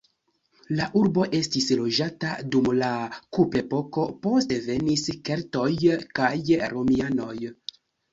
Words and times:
La 0.77 0.85
urbo 0.99 1.25
estis 1.39 1.65
loĝata 1.81 2.31
dum 2.55 2.69
la 2.77 2.89
kuprepoko, 3.37 4.05
poste 4.23 4.57
venis 4.69 5.05
keltoj 5.29 5.67
kaj 6.21 6.31
romianoj. 6.73 7.37